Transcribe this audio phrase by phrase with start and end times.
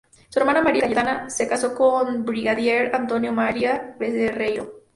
[0.29, 4.79] Su hermana María Cayetana se casó con el brigadier Antonio María Barreiro.